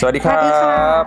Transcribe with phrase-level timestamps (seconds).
[0.00, 1.04] สวัสดีครัสวัสดีค่ะบ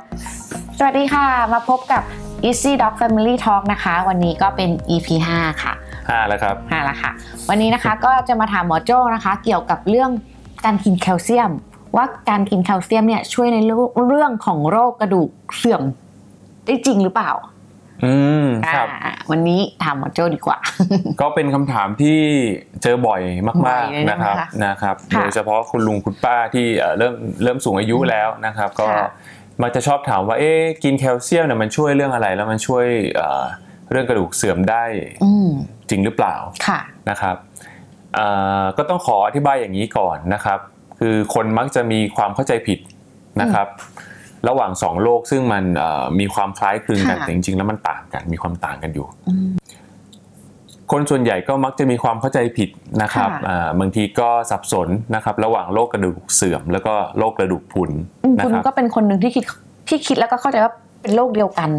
[0.78, 2.04] สวัสดีค่ะ มาพบกับ
[2.50, 5.74] Easy Dog Family Talk นะคะ วันนี้ก็เป็น EP 5 ค่ะ
[6.10, 7.12] ห้าแล้วครับ5แล้วค่ะ
[7.50, 10.10] วันนี้นะคะก็จะมาถามหมอโจ้นะคะ เกี่ยวกับเรื่อง
[10.66, 11.52] การกินแคลเซียม
[11.96, 13.58] ว่าการกินแคลเซียมเนี่ยช่วยใน
[14.08, 15.82] เรื่องของโรคกระดูกเสื่อม
[16.66, 17.32] ได้จริงหรือเปล่า
[18.06, 18.14] อื
[18.46, 20.58] มครับอ่าวันนี้ถามหมอโจ้ดีกว่า
[21.22, 22.20] ก็เป็นคำถามที่
[22.84, 29.08] เจอบ่อยบ่มาอกยเลยๆนะนะครับคะนะครับค่ะโดยเฉพาะคุณลุงคุณป้าที่เอ่อเริ่มเริ่มสูงอายุแล้วนะครับ ก็ค่ะ
[29.62, 32.86] มักจะชอบถามว่าเอ๊ะกินแคลเซียมเนี่ยมันช่วยเรื่องอะไร แล้วมันช่วย
[33.16, 33.44] เอ่อ
[33.92, 34.84] เรื่องกระดูกเสื่อมได้
[35.24, 35.50] อืม
[35.90, 36.36] จริงหรือเปล่า
[36.68, 36.80] ค่ะ
[37.10, 37.36] นะครับ
[38.16, 38.28] เอ่
[38.62, 40.60] อก็ต้องขออธิบายอย่างนี้ก่อนนะครับ
[41.00, 42.80] คือคนมักจะมีความเข้าใจผิด
[43.42, 43.68] นะครับ
[44.48, 49.50] ระหว่างสองโลกซึ่งมันเอ่อมีความคล้ายคลึงกันค่ะแต่จริงๆแล้วมันต่างกันมีความต่างกันอยู่อืม
[50.92, 52.70] คนส่วนใหญ่ก็มักจะมีความเข้าใจผิด
[53.02, 57.92] นะครับค่ะอ่าบางทีก็สับสนนะครับ ระหว่างโรคกระดูกเสื่อม แล้วก็โรคกระดูกพรุน
[58.24, 59.46] อืมนะคุณครับก็เป็นคนหนึ่งที่คิด
[59.88, 61.70] ที่คิดแล้วก็เข้าใจว่าเป็นโรคเดียวกัน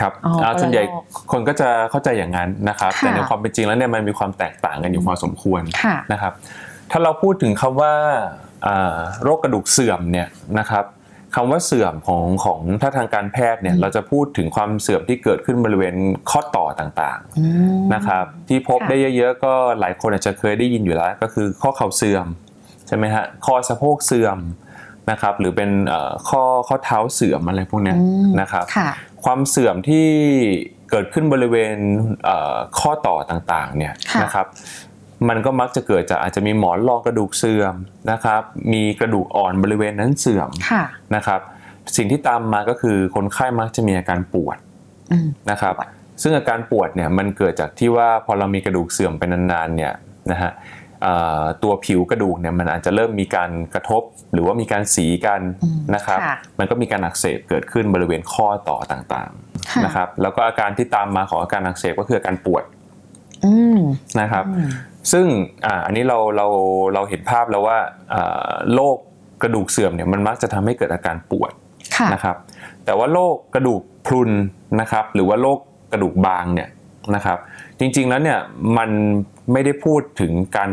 [0.00, 0.98] ครับอ๋ออ่าส่วนใหญ่คนละโร
[1.28, 6.32] คคนก็จะเข้าใจอย่างนั้นนะครับค่ะแต่ในความเป็นจริงแล้วเนี่ยมันมีความแตกต่างกันอยู่พอสมควรค่ะนะครับ
[6.90, 7.92] ถ้าเราพูดถึงคำว่า
[8.66, 10.84] อ่าโรคกระดูกเสื่อมเนี่ยนะครับ
[11.34, 15.94] คำว่าเสื่อมของของถ้าทางการแพทย์เนี่ยอืมเราจะพูดถึงความเสื่อมที่เกิดขึ้นบริเวณ
[16.30, 17.44] ข้อต่อต่างอื
[17.76, 22.26] มๆนะครับที่พบค่ะได้เยอะๆก็หลายคนอาจจะเคยได้ยินอยู่แล้ว ก็คือข้อเข่าเสื่อม
[22.86, 24.38] ใช่ไหมฮะข้อสะโพกเสื่อม
[25.10, 28.88] นะครับหรือเป็นเอ่อข้อข้อเท้าเสื่อมอะไรพวกเนี้ยอืมนะครับค่ะ
[29.24, 30.06] ความเสื่อมที่
[30.90, 31.76] เกิดขึ้นบริเวณ
[32.24, 34.46] เอ่อข้อต่อต่างๆเนี่ยค่ะนะครับ
[35.28, 37.74] มันก็มักจะเกิดจากอาจจะมีหมอนรองกระดูกเสื่อม
[38.10, 40.82] นะครับ มีกระดูกอ่อนบริเวณนั้นเสื่อมค่ะ
[41.14, 41.40] นะครับ
[41.96, 44.56] สิ่งที่ตามมาก็คือคนไข้มักจะมีอาการปวด
[45.12, 45.88] อืมนะครับปวด
[46.22, 49.92] ซึ่งอาการปวดเนี่ยมันเกิดจากที่ว่าพอเรามีกระดูกเสื่อมไปนานๆเนี่ย
[50.30, 50.52] นะฮะ
[51.02, 54.02] เอ่อตัวผิวกระดูกเนี่ยมันอาจจะเริ่มมีการกระทบ
[54.32, 59.30] หรือว่ามีการสีกันอืมนะครับค่ะมันก็มีการอักเสบเกิดขึ้นบริเวณข้อต่อต่าง
[59.70, 62.64] ค่ะๆนะครับ แล้วก็อาการที่ตามมาของอาการอักเสบก็คืออาการปวด
[63.44, 63.80] อืม
[64.20, 64.68] นะครับอืม
[65.12, 65.26] ซึ่ง
[65.66, 66.46] อ่าอันนี้เราเรา
[66.94, 67.78] เราเห็นภาพแล้วว่า
[68.14, 68.96] อ่าโรค
[69.42, 71.52] กระดูกเสื่อมเนี่ยมันมักจะทำให้เกิดอาการปวด
[71.96, 72.36] ค่ะนะครับ
[72.84, 74.30] แต่ว่าโรคกระดูกพรุน
[74.80, 75.58] นะครับ หรือว่าโรค
[75.92, 76.68] กระดูกบางเนี่ย
[77.14, 77.38] นะครับ
[77.80, 78.38] จริงๆแล้วเนี่ย
[78.78, 78.90] มัน
[79.52, 80.72] ไม่ได้พูดถึงการ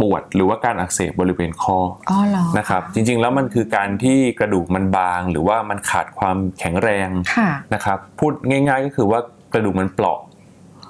[0.00, 1.78] ปวดหรือว่าการอักเสบบริเวณคอ
[2.10, 9.20] อ๋อเหรอนะครับ จริงๆแล้วมันคือการที่กระดูกมันบาง หรือว่ามันขาดความแข็งแรงค่ะนะครับ พูดง่าย ๆ ก็คือว่า
[9.54, 10.18] กระดูกมันเปราะ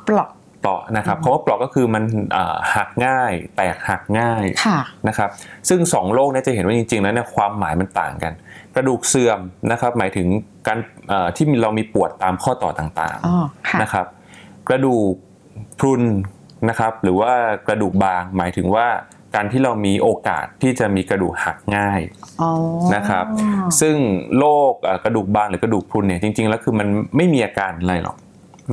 [0.09, 0.31] ปลอก
[0.61, 2.05] เปราะนะครับเพราะว่าเปราะก็คือมัน
[2.37, 4.79] อ่าหักง่าย แตกหักง่ายค่ะ
[5.09, 5.31] นะครับ
[5.69, 8.33] ซึ่งสองโรคเนี้จะเห็นว่าจริงๆแล้วเนี่ยความหมายมันต่างกัน
[8.77, 9.41] กระดูกเสื่อม
[9.73, 10.27] นะครับหมายถึง
[10.67, 10.79] การ
[11.09, 13.37] เอ่อที่เรามีปวดตามข้อต่อต่างอ๋อ
[13.69, 14.07] ค่ะๆนะครับ
[14.69, 15.15] กระดูก
[15.81, 16.03] พรุน
[16.69, 17.33] นะครับหรือว่า
[17.69, 18.87] กระดูกบางหมายถึงว่า
[19.35, 22.01] การที่เรามีโอกาสที่จะมีกระดูกหักง่าย
[22.43, 22.51] อ๋อ
[22.95, 23.27] นะครับ
[23.81, 23.97] ซึ่ง
[24.39, 28.17] โรคเอ่อกระดูกบางหรือกระดูกพรุนเนี่ยจริง ๆ แล้วคือมันไม่มีอาการอะไรหรอก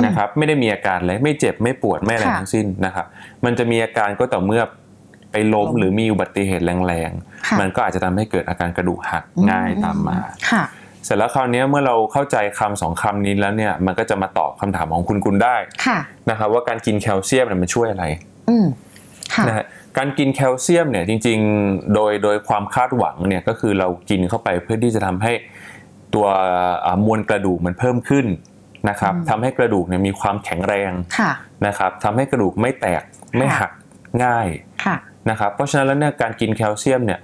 [0.05, 3.05] นะครับไม่ได้มีอาการอะไรไม่เจ็บไม่ปวดไม่อะไรค่ะทั้งสิ้นนะครับ
[3.45, 4.63] มันจะมีอาการก็ต่อเมื่อ
[5.31, 7.11] ไปล้มล้มหรือมีอุบัติเหตุแรง
[7.47, 10.17] ค่ะๆมันก็อาจจะทำให้เกิดอาการกระดูกหักง่ายตามมา
[10.51, 10.63] ค่ะ
[11.05, 15.55] เสร็จแล้วคราวนี้เมื่อเราเข้าใจคำสองคำนี้แล้วเนี่ยมันก็จะมาตอบคำถามของคุณคุณได้
[15.85, 15.97] ค่ะ
[16.29, 18.05] นะครับว่าการกินแคลเซียมเนี่ยมันช่วยอะไร
[18.49, 18.65] อืม
[19.33, 19.65] ค่ะนะฮะ
[19.97, 25.33] การกินแคลเซียมเนี่ยจริงๆโดยโดยความคาดหวังเนี่ยก็คือเรากินเข้าไปเพื่อที่จะทำให้
[26.13, 26.25] ตัว
[26.85, 28.25] อ่ามวลกระดูกมันเพิ่มขึ้น
[28.89, 31.31] นะครับอืมทำให้กระดูกเนี่ยมีความแข็งแรงค่ะ
[31.67, 33.03] นะครับทำให้กระดูกไม่แตก
[33.37, 33.71] ไม่ค่ะหัก
[34.23, 34.47] ง่าย
[34.85, 34.95] ค่ะ
[35.29, 37.19] นะครับเพราะฉะนั้นแล้วเนี่ยการกินแคลเซียมเนี่ย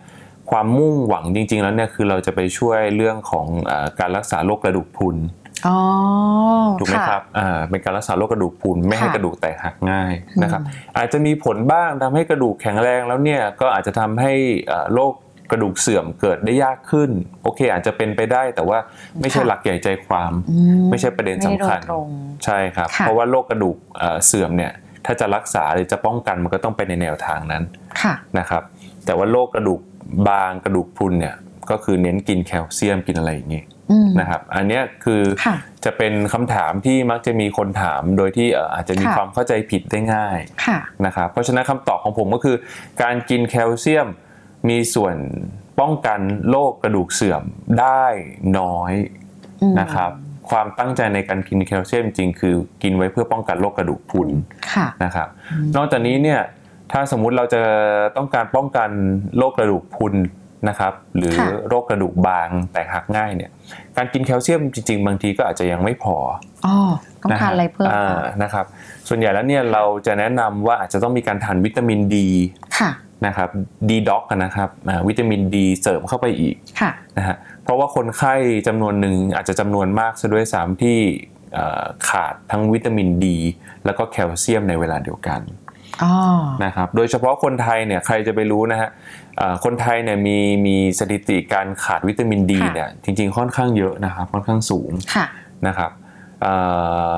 [0.51, 5.17] ความมุ่งหวังจริง ๆ แล้วเนี่ยคือเราจะไปช่วยเรื่องของอาการรักษาโรคกระดูกพรุน
[5.67, 5.77] อ๋อ
[6.79, 10.61] ถูกไหมครับอ่าเป็นการรักษาโรคกระดูกพรุนไม่ให้ค่ะกระดูกแตกหักง่ายอืมนะครับ
[10.97, 14.33] อาจจะมีผลบ้างทำให้กระดูกแข็งแรงแล้วเนี่ยก็อาจจะทำให้
[14.71, 15.13] อ่าโรค
[15.53, 17.09] กระดูกเสื่อมเกิดได้ยากขึ้น
[17.43, 18.79] โอเค อาจจะเป็นไปได้แต่ว่า
[19.21, 20.55] ไม่ใช่หลักใหญ่ใจความอื
[20.89, 22.09] ไม่ใช่ประเด็นสำคัญไม่ได้โดยตรง
[22.45, 24.71] ใช่ครับค่ะเพราะว่าโรคกระดูกเอ่อเสื่อมเนี่ย
[25.05, 27.63] ถ้าจะรักษาหรือจะป้องกันมันก็ต้องไปในแนวทางนั้น
[28.01, 28.63] ค่ะนะครับ
[29.05, 29.79] แต่ว่าโรคกระดูก
[30.29, 31.35] บางกระดูกพรุนเนี่ย
[31.71, 42.55] ก็คือเน้นกินแคลเซียมกินอะไรอย่างนี้อืมนะครับ อันเนี้ยคือค่ะจะเป็นคำถามที่มักจะมีคนถามโดยที่เอ่ออาจจะมีค่ะความเข้าใจผิดได้ง่ายค่ะนะครับเพราะฉะนั้นคำตอบของผมก็คือ
[43.01, 44.07] การกินแคลเซียม
[44.69, 45.15] มีส่วน
[45.79, 46.19] ป้องกัน
[46.49, 47.43] โรคกระดูกเสื่อม
[47.79, 48.05] ได้
[48.59, 48.93] น้อย
[49.61, 50.11] อืมนะครับ
[50.49, 54.29] ความตั้งใจในการกินแคลเซียมจริงคือกินไว้เพื่อป้องกันโรคกระดูกพรุน
[54.73, 55.27] ค่ะนะครับ
[55.75, 56.41] นอกจากนี้เนี่ย
[56.91, 57.61] ถ้าสมมุติเราจะ
[58.17, 58.89] ต้องการป้องกัน
[59.37, 60.13] โรคกระดูกพรุน
[60.69, 63.51] นะครับหรือค่ะโรคกระดูกบางแตกหักง่ายเนี่ย
[63.97, 66.15] การกินแคลเซียมจริง ๆ บางทีก็อาจจะยังไม่พอ
[66.65, 66.75] อ๋อ
[67.23, 68.65] ต้องทานอะไรเพิ่มอ่าคะนะครับ
[69.07, 72.29] ส่วนใหญ่แล้วเนี่ยเราจะแนะนำว่าอาจจะต้องมีการทานวิตามินดี
[72.79, 72.91] ค่ะ
[73.27, 73.49] นะครับ
[73.89, 78.33] ดีด็อกนะครับอ่าวิตามินดีเสริมเข้าไปอีกค่ะนะฮะเพราะว่าคนไข้
[78.67, 80.97] จำนวนหนึ่งอาจจะจำนวนมากซะด้วยซ้ำที่
[81.53, 83.37] เอ่อขาดทั้งวิตามินดี
[83.85, 85.41] แล้วก็แคลเซียมในเวลาเดียวกัน
[86.03, 86.13] อ๋อ
[86.65, 88.89] นะครับโดยเฉพาะคนไทยเนี่ยใครจะไปรู้นะฮะ
[89.37, 95.25] เอ่อคนไทยเนี่ยมีมีสถิติการขาดวิตามินดีค่ะเนี่ยจริงๆค่อนข้างเยอะนะครับค่อนข้างสูงค่ะ
[95.67, 95.91] นะครับ
[96.43, 96.55] เอ่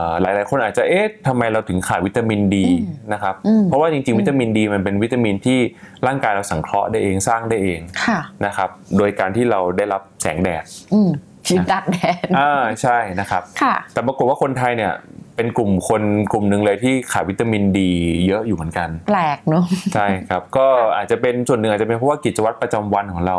[0.08, 5.60] อหลายๆคนอาจจะเอ๊ะทำไมเราถึงขาดวิตามินดีอืมนะครับอืมเพราะว่าจริงๆ วิตามินดีมันเป็นวิตามินที่
[6.08, 10.64] ร่างกายเราสังเคราะห์ได้เองสร้างได้เองค่ะนะครับโดยการที่เราได้รับแสงแดด
[10.94, 11.10] อืม
[11.48, 14.94] ชิดดักแดนอ่าใช่นะครับค่ะแต่ปรากฏว่าคนไทยเนี่ย
[15.36, 16.02] เป็นกลุ่มคน
[16.32, 17.90] กลุ่มหนึ่งเลยที่ขาดวิตามินดี
[18.28, 20.68] เยอะอยู่เหมือนกัน แปลกเนอะใช่ครับ ก็
[20.98, 23.38] อาจจะเป็นส่วนหนึ่งอาจจะเป็นเพราะว่ากิจวัตรประจำวันของเรา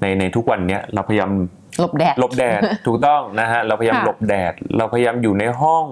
[0.00, 1.30] ในในทุกวันเนี้ยเราพยายาม
[1.80, 5.86] หลบแดดหลบแดดถูกต้องนะฮะเราพยายามค่ะหลบแดด เราพยายามอยู่ในห้อง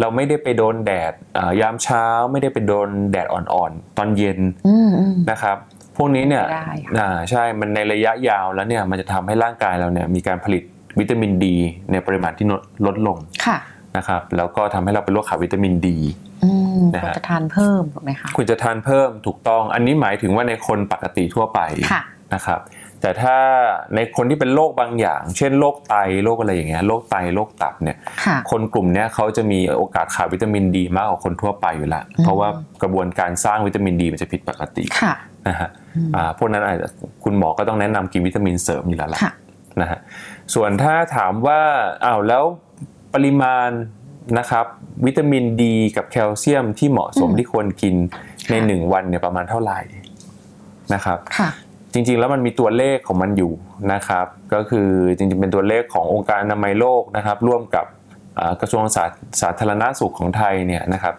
[0.00, 5.56] เราไม่ได้ไปโดนแดดอ่ายามเช้าไม่ได้ไปโดนแดดอ่อนๆ ตอนเย็นอืมอืมนะครับ
[5.96, 10.62] พวกนี้เนี่ยไม่ได้ค่ะอ่าใช่มันในระยะยาวแล้วเนี่ยมันจะทำให้ร่างกายเราเนี่ยมีการผลิต
[10.98, 11.56] วิตามินดี
[11.92, 13.58] ในปริมาณที่ลดลดลงค่ะ
[13.96, 15.98] นะครับแล้วก็ทำให้เราเป็นโรคขาดวิตามินดี
[16.44, 21.60] อืมนะควรฮะจะทานเพิ่มถูกไหมคะคุณจะทานเพิ่มถูกต้อง อันนี้หมายถึงว่าในคนปกติทั่วไป
[21.92, 22.02] ค่ะ
[22.34, 22.60] นะครับ
[23.04, 23.36] แต่ถ้า
[23.94, 32.48] ในคนที่เป็นโรคบางอย่าง เช่นโรคไตโรคอะไรอย่างเงี้ยโรคไตโรคตับเนี่ยค่ะคนกลุ่มเนี้ยเขาจะมีโอกาสขาดวิตามินดีมากกว่าคนทั่วไปอยู่แล้วเพราะว่า
[32.82, 35.14] กระบวนการสร้างวิตามินดีมันจะผิดปกติค่ะ
[35.48, 36.88] นะฮะอืมอ่าพวกนั้นอาจจะ
[37.24, 39.32] คุณหมอก็ต้องแนะนำกินวิตามินเสริมอยู่แล้วล่ะค่ะ
[39.80, 39.98] นะฮะ
[40.54, 41.60] ส่วนถ้าถามว่า
[42.04, 42.44] อ้าวแล้ว
[43.14, 43.70] ปริมาณ
[44.38, 44.66] นะครับ
[45.06, 47.94] วิตามินดีกับแคลเซียมที่เหมาะสมอืมที่ควรกิน
[48.50, 49.80] ในค่ะหนึ่งวันเนี่ยประมาณเท่าไหร่
[50.94, 51.50] นะครับค่ะ
[51.94, 53.52] จริงๆ แล้วมันมีตัวเลขของมันอยู่
[53.92, 57.86] นะครับ ก็คือจริงๆเป็นตัวเลขขององค์การอนามัยโลกนะครับ ร่วมกับ
[58.38, 59.04] อ่ากระทรวงสา
[59.42, 61.14] สาธารณสุขของไทยเนี่ยนะครับ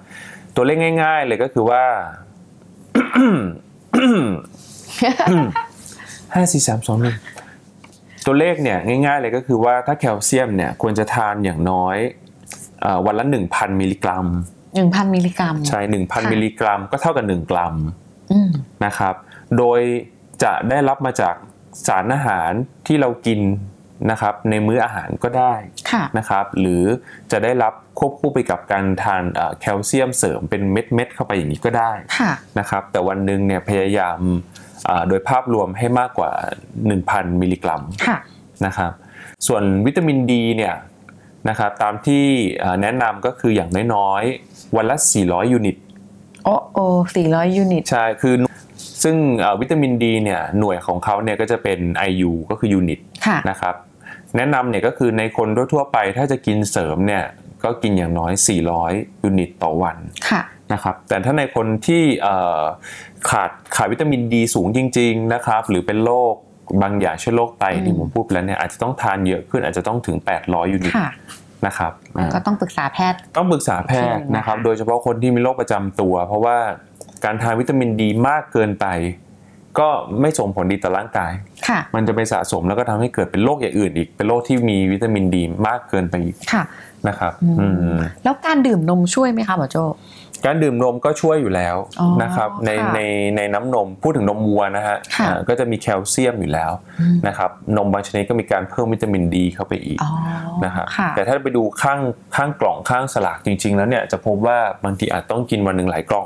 [0.56, 1.84] ตัวเลขง่าย ๆ เลยก็คือว่า
[6.34, 7.18] ห้าสี่สามสองหนึ่ง
[8.26, 11.98] ตัวเลขเนี่ยง่าย ๆ เลยก็คือว่าถ้าแคลเซียมเนี่ยควรจะทานอย่างน้อย
[12.82, 14.26] เอ่อวันละ1,000มิลลิกรัม
[14.76, 17.76] หนึ่งพันมิลลิกรัม ใช่1,000ค่ะมิลลิกรัม ก็เท่ากับ1กรัม
[18.32, 18.50] อืม
[18.86, 19.16] นะครับ
[19.58, 19.82] โดย
[20.44, 21.36] จะได้รับมาจาก
[21.88, 22.52] สารอาหาร
[22.88, 23.42] ที่เรากิน
[24.12, 25.54] นะครับในมื้ออาหารก็ได้
[25.92, 26.84] ค่ะนะครับหรือ
[27.32, 34.20] จะได้รับควบคู่ไปกับการทานเอ่อแคลเซียมเสริมเป็นเม็ดๆเข้าไปอย่างนี้ก็ได้ค่ะนะครับแต่วันหนึ่งเนี่ยพยายาม
[34.90, 36.32] อ่าโดยภาพรวมให้มากกว่า
[36.86, 38.18] 1,000 มิลลิกรัมค่ะ
[38.66, 38.92] นะครับ
[39.48, 40.76] ส่วนวิตามินดีเนี่ย
[41.50, 42.26] นะครับตามที่
[42.60, 44.96] เอ่อแนะนำก็คืออย่างน้อยๆ วันละ
[45.26, 45.76] 400 unit
[46.44, 46.80] โอ้โอ
[47.16, 48.36] สี่ร้อย unit ใช่ คือ
[49.04, 53.76] ซึ่งเอ่อวิตามินดีเนี่ยหน่วยของเขาเนี่ยก็จะเป็น IU ก็คือ unit ค่ะนะครับ
[54.38, 57.24] แนะนำเนี่ยก็คือในคนทั่วๆไปถ้าจะกินเสริมเนี่ย
[57.64, 58.34] ก็กินอย่างน้อย
[58.80, 59.98] 400 unit ต่อวัน
[60.30, 60.42] ค่ะ
[60.74, 62.62] นะครับแต่ถ้าในคนที่เอ่อ
[63.30, 66.34] ขาดขาดวิตามินดีสูงจริง ๆนะครับ หรือเป็นโรค
[66.82, 71.10] บางอย่างเช่นโรคไตอืมที่ผมพูดไปแล้วเนี่ยอาจจะต้องทานเยอะขึ้นอาจจะต้องถึง 800 ยูนิตค่ะ
[71.68, 76.58] นะครับอ่าก็ต้องปรึกษาแพทย์ต้องปรึกษาแพทย์นะครับอีกทีหนึ่งนะคะโดยเฉพาะคนที่มีโรคประจำตัว เพราะว่า
[77.26, 78.88] การทานวิตามินดีมากเกินไป
[79.80, 79.90] ก็
[80.22, 81.32] ไม่ส่งผลดีต่อร่างกาย
[81.68, 86.64] ค่ะมันจะไปสะสมแล้วก็ทำให้เกิดเป็นโรคอย่างอื่นอีก เป็นโรคที่มีวิตามินดีมากเกินไปอีก ค่ะ
[87.08, 89.78] นะครับอืมอืมแล้วการดื่มนมช่วยไหมคะหมอโจ
[90.46, 93.00] การดื่มนมก็ช่วยอยู่แล้วอ๋อนะครับในค่ะใน
[93.38, 100.12] ในน้ำนมพูดถึงนมวัวนะฮะค่ะอ่าก็จะมีแคลเซียมอยู่แล้วอืมนะครับนมบางชนิดก็มีการเพิ่มวิตามินดีเข้าไปอีกอ๋อ
[100.66, 102.00] นะครับค่ะแต่ถ้าไปดูข้าง
[102.36, 106.26] ข้างกล่องข้างสลากจริง ๆ แล้วเนี่ยจะพบว่าบางทีอาจต้องกินวันหนึ่งหลายกล่อง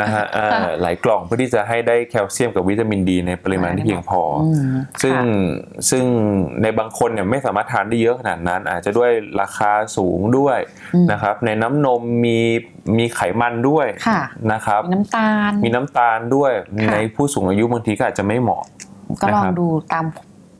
[0.00, 5.24] นะฮะเอ่อค่ะหลายกล่องเพื่อที่จะให้ได้แคลเซียมกับวิตามินดี ในปริมาณที่เพียงพอออืมซึ่งค่ะ
[5.90, 6.04] ซึ่ง
[6.62, 9.10] ในบางคนเนี่ยไม่สามารถทานได้เยอะขนาดนั้น อาจจะด้วย
[9.40, 10.58] ราคาสูงด้วย
[10.94, 12.38] อืมนะครับ ในน้ำนมมี
[12.98, 14.20] มีไขมันด้วยค่ะ
[14.52, 16.52] นะครับมีน้ำตาล มีน้ำตาลด้วย
[16.86, 18.62] ค่ะในผู้สูงอายุบางทีก็อาจจะไม่เหมาะ
[19.20, 20.04] ก็ลอนะคงรับดูตาม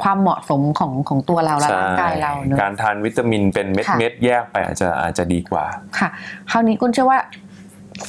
[0.02, 5.64] ความเหมาะสมของของตัวเราและใช่ร่างกายเราเนอะการทานวิตามินเป็นเม็ดค่ะเม็ดๆแยกไปอาจจะอาจจะดีกว่า
[5.98, 6.08] ค่ะ
[6.50, 7.18] คราวนี้คุณเชื่อว่า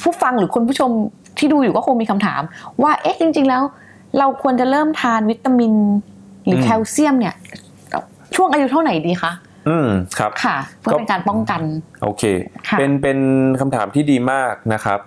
[0.02, 0.90] ผู้ฟังหรือคุณผู้ชม
[1.38, 2.42] ที่ดูอยู่ก็คงมีคำถาม
[2.82, 3.62] ว่าเอ๊ะจริง ๆ แล้ว
[4.18, 5.72] เราควรจะเริ่มทานวิตามิน
[6.44, 7.34] หรือมแคลเซียมเนี่ย
[8.36, 9.32] ช่วงอายุเท่าไหร่ดีคะ
[9.68, 11.60] อืมครับค่ะ เพื่อก็เป็นการป้องกัน
[12.02, 12.22] โอเค
[12.68, 13.18] ค่ะเป็นเป็น
[13.60, 15.00] คำถามที่ดีมากนะครับ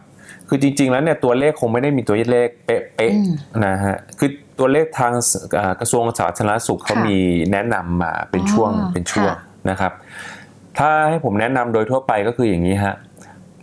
[0.47, 7.17] คือจริง ๆ แล้วเนี่ยตัวเลขคงไม่ได้มีตัวเลขเป๊ะอืมๆนะฮะคือตัวเลขทางสอ่ากระทรวงสาธารณสุขเขาค่ะมี
[7.51, 9.91] แนะนำมาเป็นช่วงอ๋อเป็นช่วงค่ะนะครับ
[10.79, 12.95] ถ้าให้ผมแนะนำโดยทั่วไปก็คืออย่างนี้ฮะ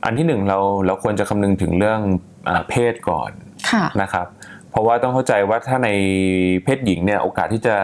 [0.04, 2.00] อันที่หนึ่งเราเราควรจะคำนึงถึงเรื่อง
[2.48, 3.30] อาเพศก่อน
[3.70, 4.26] ค่ะนะครับ
[4.70, 5.88] เพราะว่าต้องเข้าใจว่าถ้าใน
[6.64, 7.76] เพศหญิงเนี่ยโอกาสที่จะ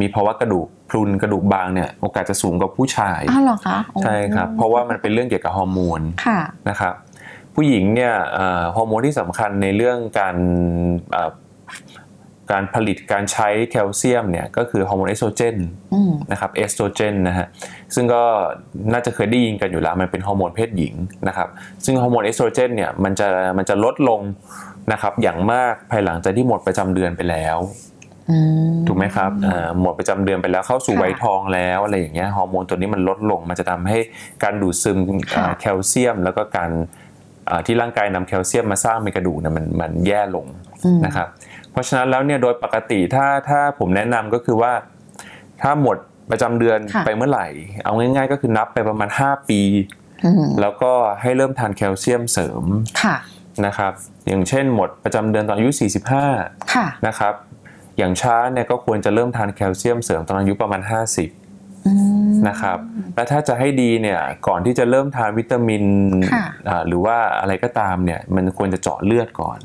[0.00, 6.94] มีภาวะกระดูกพรุนกระดูกบางเนี่ยโอกาสจะสูงกว่าผู้ชายอ้าวเหรอคะโอ้ใช่ครับเพราะว่ามันเป็นเรื่องเกี่ยวกับฮอร์โมนค่ะนะครับ
[7.54, 10.36] ผู้หญิงเนี่ยเอ่อฮอร์โมนที่สำคัญในเรื่องการ
[11.12, 11.30] เอ่อ
[12.54, 15.56] การผลิตการใช้แคลเซียมเนี่ยก็คือฮอร์โมนเอสโตรเจน
[15.94, 17.46] อืมนะครับเอสโตรเจนนะฮะ
[17.94, 18.22] ซึ่งก็
[18.92, 20.94] น่าจะเคยได้ยินกันอยู่แล้วมันเป็นฮอร์โมนเพศหญิง
[21.28, 21.48] นะครับ
[21.84, 23.28] ซึ่งฮอร์โมนเอสโตรเจนเนี่ยมันจะ
[23.58, 24.20] มันจะลดลง
[24.92, 27.97] นะครับอย่างมากภายหลังจากที่หมดประจำเดือนไปแล้วอืม
[28.86, 33.98] ถูกไหมครับเอ่อหมดประจำเดือนไปแล้วเข้าสู่ค่ะวัยทองแล้วอะไรอย่างเงี้ยฮอร์โมนตัวนี้มันลดลงมันจะทำให้
[34.42, 34.98] การดูดซึม
[35.32, 36.70] ค่ะเอ่อแคลเซียม แล้วก็การ
[37.46, 40.46] เอ่อที่ร่างกายนำแคลเซียมมาสร้างในกระดูกเนี่ยมันมันแย่ลง
[40.84, 41.28] อืมนะครับ
[41.72, 44.72] เพราะฉะนั้นแล้วเนี่ยโดยปกติถ้าถ้าผมแนะนำก็คือว่า
[45.62, 45.96] ถ้าหมด
[46.30, 47.46] ประจำเดือนค่ะไปเมื่อไหร่
[47.84, 49.60] เอาง่าย ๆ ก็คือนับไปประมาณ 5 ปี
[50.24, 50.92] อืมแล้วก็
[51.22, 52.64] ให้เริ่มทานแคลเซียมเสริม
[53.02, 53.16] ค่ะ
[53.66, 53.92] นะครับ
[54.28, 55.70] อย่างเช่นหมดประจำเดือนตอนอายุ
[56.20, 57.34] 45ค่ะนะครับ
[57.98, 61.92] อย่างช้าเนี่ยก็ควรจะเริ่มทานแคลเซียมเสริมตอนอายุประมาณ 50อื
[62.28, 62.78] มนะครับ
[63.14, 65.84] และถ้าจะให้ดีเนี่ยก่อนที่จะเริ่มทานวิตามิน
[66.32, 69.58] ค่ะอ่าหรือว่าอะไรก็ตามเนี่ยมันควรจะเจาะเลือดก่อน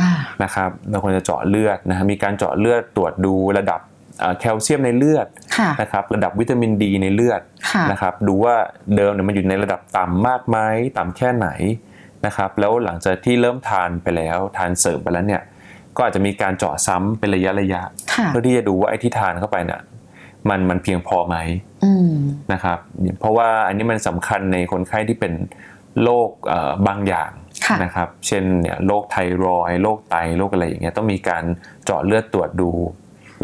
[0.00, 0.10] อ่า
[0.42, 3.80] นะครับเราควรจะเจาะเลือดนะฮะมีการเจาะเลือดตรวจดูระดับ
[4.22, 5.26] อ่าแคลเซียมในเลือด
[5.58, 7.40] ค่ะนะครับระดับวิตามินดีในเลือด
[7.70, 8.54] ค่ะนะครับดูว่า
[8.96, 10.58] เดิมเนี่ยมันอยู่ในระดับต่ำมากไหม
[10.98, 11.48] ต่ำแค่ไหน
[12.26, 15.42] นะครับแล้วหลังจากที่เริ่มทานไปแล้วทานเสริมไปแล้วเนี่ย
[15.96, 17.82] ก็อาจจะมีการเจาะซ้ำเป็นระยะระยะ
[18.14, 19.80] ค่ะเพื่อที่จะดูว่าไอ้ที่ทานเข้าไปเนี่ย
[20.48, 21.36] มันมันเพียงพอไหม
[21.84, 22.12] อืม
[22.52, 22.78] นะครับ
[23.20, 25.32] เพราะว่าอันนี้มันสำคัญในคนไข้ที่เป็น
[26.02, 27.30] โรคเอ่อบางอย่าง
[27.66, 31.44] ค่ะนะครับเช่นเนี่ยโรคไทรอยด์โรคไตโรคอะไรอย่างเงี้ยต้องมีการ
[31.84, 32.70] เจาะเลือดตรวจดู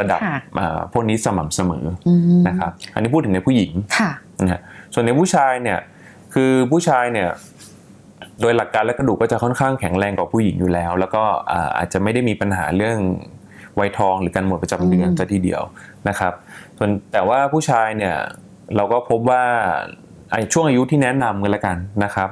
[0.00, 4.10] ระดับค่ะเอ่อพวกนี้สม่ำเสมออืมนะครับอันนี้พูดถึงในผู้หญิงค่ะ
[4.42, 4.60] นะฮะ
[4.94, 5.78] ส่วนในผู้ชายเนี่ย
[6.34, 7.28] คือผู้ชายเนี่ย
[8.40, 12.98] โดยหลักการและกระดูกก็จะค่อนข้างแข็งแรงกว่าผู้หญิงอยู่แล้ว แล้วก็อ่าอาจจะไม่ได้มีปัญหาเรื่อง
[13.80, 15.62] วัยทองหรือการหมดประจำเดือนอืมซะทีเดียว
[16.08, 16.32] นะครับ
[16.78, 18.14] ส่วนแต่ว่าผู้ชายเนี่ย
[18.76, 19.42] เราก็พบว่า
[20.32, 22.28] ไอ้ช่วงอายุที่แนะนำกันละกันนะครับ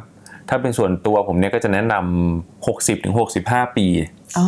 [0.51, 3.15] ถ้าเป็นส่วนตัวผมเนี่ยก็จะแนะนำ60ถึง
[3.45, 3.87] 65 ปี
[4.39, 4.47] อ๋อ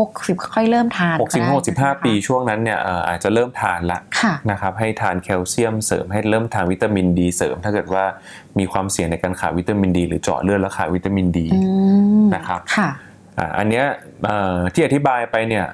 [0.00, 1.46] หกสิบค่อยเริ่มทาน60ถึง
[1.76, 8.04] 65ปีช่วงนั้นเนี่ยเอ่ออาจจะเริ่มทานละค่ะนะครับให้ทานแคลเซียมเสริมให้เริ่มทานวิตามินดีเสริม ถ้าเกิดว่า
[8.58, 11.60] มีความเสี่ยงในการขาดวิตามินดี หรือเจาะเลือดแล้วขาดวิตามินดีอื
[12.22, 12.88] มนะครับค่ะ
[13.38, 13.84] อ่าอันเนี้ย
[14.24, 15.66] เอ่อที่อธิบายไปเนี่ย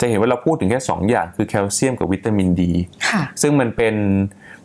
[0.00, 2.72] จะเห็นว่าเราพูดถึงแค่ 2 อย่างคือแคลเซียมกับวิตามินดี
[3.08, 3.94] ค่ะซึ่งมันเป็น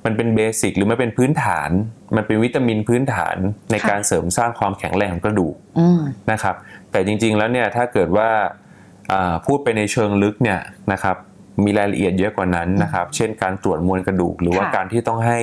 [0.07, 1.69] มันเป็นเบสิกหรือมันเป็นพื้นฐาน
[2.15, 3.37] มันเป็นวิตามินพื้นฐาน
[3.71, 6.55] ในค่ะการเสริมสร้างความแข็งแรงของกระดูกอืมนะครับ
[6.91, 8.29] แต่จริงๆแล้วเนี่ยถ้าเกิดว่า
[9.11, 10.59] อ่าพูดไปในเชิงลึกเนี่ย
[10.91, 11.17] นะครับ
[11.63, 15.37] มีรายละเอียดเยอะกว่านั้นนะครับ เช่นการตรวจมวลกระดูก หรือว่าค่ะการที่ต้องให้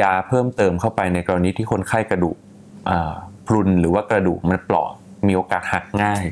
[0.00, 2.36] ยาเพิ่มเติมเข้าไปในกรณีที่คนไข้กระดูก
[2.88, 3.12] อ่า
[3.46, 4.88] พรุนหรือว่ากระดูกมันเปราะ
[5.26, 6.24] มีโอกาสหักง่าย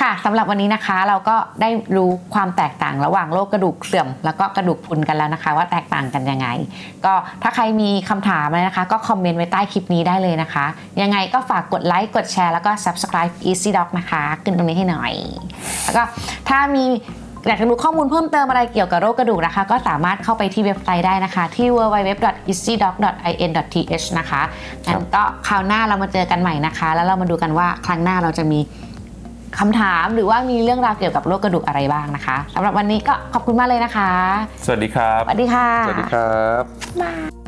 [0.00, 6.46] ค่ะสำหรับวันนี้นะคะเราก็ได้รู้ความแตกต่างระหว่างโรคกระดูกเสื่อม แล้วก็กระดูกพรุนกันแล้วนะคะ ว่าแตกต่างกันยังไง
[7.04, 10.66] ก็ถ้าใครมีคำถามอะไรนะคะ ก็คอมเมนต์ไว้ใต้คลิปนี้ได้เลยนะคะ
[11.00, 15.12] ยังไงก็ฝากกดไลค์กดแชร์แล้วก็ subscribe Easy Doc นะคะ ขึ้นตรงนี้ให้หน่อย
[15.84, 16.02] แล้วก็
[16.48, 16.84] ถ้ามี
[17.46, 24.42] อยากจะรู้ข้อมูลเพิ่มเติมอะไรเกี่ยวกับโรคกระดูกนะคะ ก็สามารถเข้าไปที่เว็บไซต์ได้นะคะ ที่ www.easydoc.in.th นะคะ
[24.86, 28.58] งั้นก็คราวหน้าเรามาเจอกันใหม่นะคะ แล้วเรามาดูกันว่าครั้งหน้าเราจะมี
[29.58, 34.12] คำถามหรือว่ามีเรื่องราวเกี่ยวกับโรคกระดูกอะไรบ้างนะคะสำหรับวันนี้ก็ขอบคุณมากเลยนะคะ
[34.64, 36.62] สวัสดีครับ สวัสดีค่ะ สวัสดีครับ
[37.02, 37.12] บา
[37.44, 37.47] ย